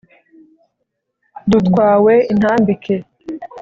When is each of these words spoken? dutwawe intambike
dutwawe 1.49 2.13
intambike 2.33 2.95